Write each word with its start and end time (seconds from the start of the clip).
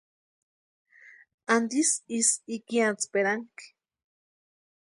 ¿Antisï 1.55 1.97
ísï 2.17 2.37
ikiatsperanhakʼi? 2.55 3.65